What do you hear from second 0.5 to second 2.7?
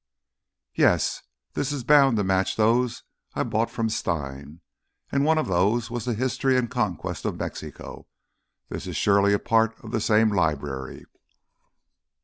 "Yes, this is bound to match